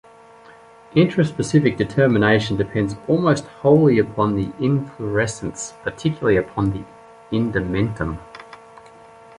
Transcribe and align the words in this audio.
Intraspecific 0.95 1.77
determination 1.77 2.57
depends 2.57 2.95
almost 3.07 3.45
wholly 3.45 3.99
upon 3.99 4.35
the 4.35 4.51
inflorescence, 4.59 5.75
particularly 5.83 6.37
upon 6.37 6.71
the 6.71 6.83
indumentum. 7.31 8.17